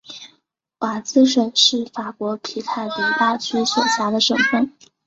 [0.79, 4.73] 瓦兹省是法国皮卡迪大区所辖的省份。